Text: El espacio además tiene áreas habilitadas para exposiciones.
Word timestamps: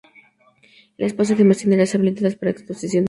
El 0.97 1.05
espacio 1.05 1.35
además 1.35 1.59
tiene 1.59 1.75
áreas 1.75 1.93
habilitadas 1.93 2.35
para 2.35 2.49
exposiciones. 2.49 2.99